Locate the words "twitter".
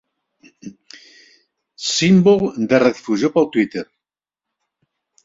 3.57-3.85